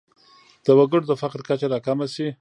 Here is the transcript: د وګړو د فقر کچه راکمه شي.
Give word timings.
د 0.65 0.67
وګړو 0.77 1.05
د 1.09 1.13
فقر 1.21 1.39
کچه 1.47 1.67
راکمه 1.73 2.07
شي. 2.13 2.27